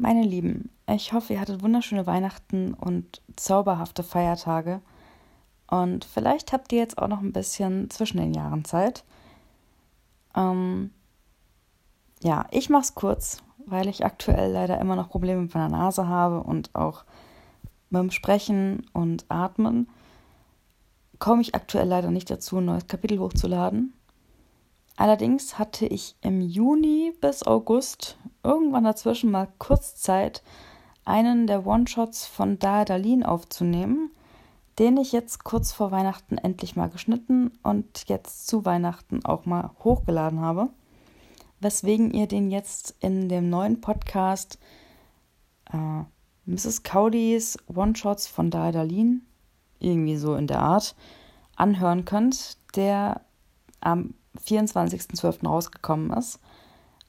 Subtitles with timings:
[0.00, 4.80] Meine Lieben, ich hoffe, ihr hattet wunderschöne Weihnachten und zauberhafte Feiertage.
[5.66, 9.04] Und vielleicht habt ihr jetzt auch noch ein bisschen zwischen den Jahren Zeit.
[10.36, 10.92] Ähm,
[12.22, 16.44] ja, ich mach's kurz, weil ich aktuell leider immer noch Probleme mit meiner Nase habe
[16.44, 17.04] und auch
[17.90, 19.88] mit dem Sprechen und Atmen
[21.18, 23.94] komme ich aktuell leider nicht dazu, ein neues Kapitel hochzuladen.
[24.98, 30.42] Allerdings hatte ich im Juni bis August irgendwann dazwischen mal kurz Zeit,
[31.04, 34.10] einen der One-Shots von Daedalin aufzunehmen,
[34.80, 39.70] den ich jetzt kurz vor Weihnachten endlich mal geschnitten und jetzt zu Weihnachten auch mal
[39.84, 40.68] hochgeladen habe.
[41.60, 44.58] Weswegen ihr den jetzt in dem neuen Podcast
[45.72, 46.02] äh,
[46.44, 46.82] Mrs.
[46.82, 49.22] Cowdeys One-Shots von Daedalin,
[49.78, 50.96] irgendwie so in der Art,
[51.54, 53.20] anhören könnt, der
[53.80, 55.46] am 24.12.
[55.46, 56.40] rausgekommen ist.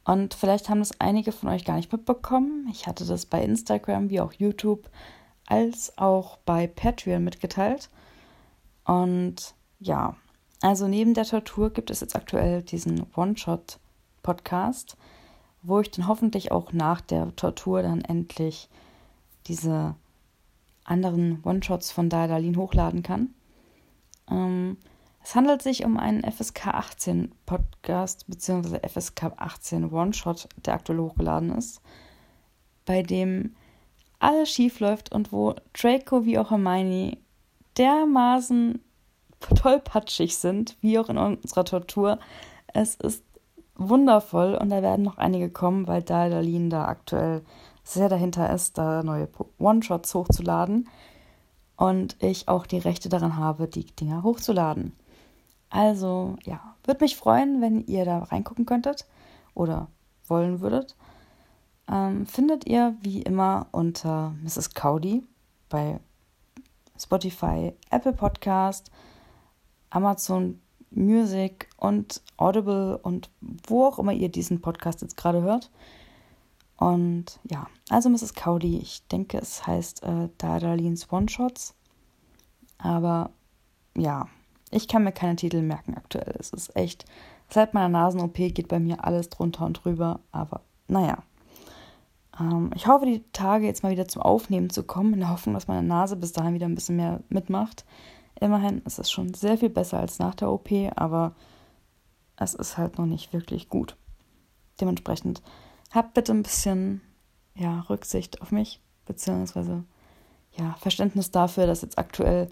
[0.05, 2.67] Und vielleicht haben das einige von euch gar nicht mitbekommen.
[2.71, 4.89] Ich hatte das bei Instagram wie auch YouTube
[5.45, 7.89] als auch bei Patreon mitgeteilt.
[8.85, 10.15] Und ja,
[10.61, 14.97] also neben der Tortur gibt es jetzt aktuell diesen One-Shot-Podcast,
[15.61, 18.69] wo ich dann hoffentlich auch nach der Tortur dann endlich
[19.47, 19.95] diese
[20.83, 23.29] anderen One-Shots von Daedalin hochladen kann.
[24.29, 24.77] Ähm,
[25.29, 28.79] es handelt sich um einen FSK 18 Podcast bzw.
[28.79, 31.81] FSK 18 One-Shot, der aktuell hochgeladen ist,
[32.87, 33.55] bei dem
[34.17, 37.19] alles schief läuft und wo Draco wie auch Hermione
[37.77, 38.81] dermaßen
[39.53, 42.17] tollpatschig sind, wie auch in unserer Tortur.
[42.73, 43.23] Es ist
[43.75, 47.43] wundervoll und da werden noch einige kommen, weil Daedalin da aktuell
[47.83, 50.89] sehr dahinter ist, da neue One-Shots hochzuladen
[51.77, 54.93] und ich auch die Rechte daran habe, die Dinger hochzuladen.
[55.69, 59.05] Also ja, würde mich freuen, wenn ihr da reingucken könntet
[59.53, 59.87] oder
[60.27, 60.95] wollen würdet.
[61.87, 64.73] Ähm, findet ihr wie immer unter Mrs.
[64.73, 65.23] Cowdy
[65.69, 65.99] bei
[66.97, 68.91] Spotify, Apple Podcast,
[69.89, 70.59] Amazon
[70.91, 73.29] Music und Audible und
[73.67, 75.71] wo auch immer ihr diesen Podcast jetzt gerade hört.
[76.77, 78.33] Und ja, also Mrs.
[78.33, 81.75] Cowdy, ich denke, es heißt äh, Dadalins One-Shots.
[82.77, 83.31] Aber
[83.97, 84.27] ja,
[84.71, 86.35] ich kann mir keine Titel merken aktuell.
[86.39, 87.05] Es ist echt,
[87.49, 90.19] seit meiner Nasen-OP geht bei mir alles drunter und drüber.
[90.31, 91.23] Aber naja.
[92.39, 95.55] Ähm, ich hoffe, die Tage jetzt mal wieder zum Aufnehmen zu kommen, in der Hoffnung,
[95.55, 97.85] dass meine Nase bis dahin wieder ein bisschen mehr mitmacht.
[98.39, 101.33] Immerhin ist es schon sehr viel besser als nach der OP, aber
[102.37, 103.97] es ist halt noch nicht wirklich gut.
[104.79, 105.41] Dementsprechend
[105.91, 107.01] habt bitte ein bisschen
[107.55, 109.83] ja, Rücksicht auf mich, beziehungsweise
[110.53, 112.49] ja, Verständnis dafür, dass jetzt aktuell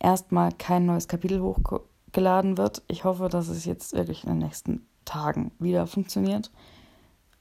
[0.00, 2.82] erstmal kein neues Kapitel hochgeladen wird.
[2.88, 6.50] Ich hoffe, dass es jetzt wirklich in den nächsten Tagen wieder funktioniert.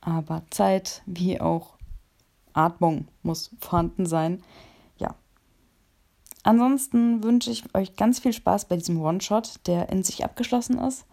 [0.01, 1.75] Aber Zeit wie auch
[2.53, 4.43] Atmung muss vorhanden sein.
[4.97, 5.15] Ja.
[6.43, 11.05] Ansonsten wünsche ich euch ganz viel Spaß bei diesem One-Shot, der in sich abgeschlossen ist.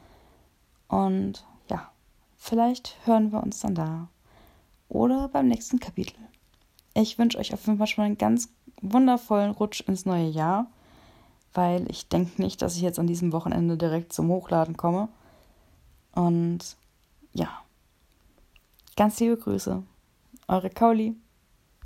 [0.89, 1.91] Und ja,
[2.37, 4.09] vielleicht hören wir uns dann da.
[4.89, 6.17] Oder beim nächsten Kapitel.
[6.95, 8.49] Ich wünsche euch auf jeden Fall schon einen ganz
[8.81, 10.71] wundervollen Rutsch ins neue Jahr
[11.57, 15.09] weil ich denke nicht, dass ich jetzt an diesem Wochenende direkt zum Hochladen komme.
[16.15, 16.77] Und
[17.33, 17.49] ja,
[18.97, 19.83] ganz liebe Grüße,
[20.49, 21.17] eure Kauli.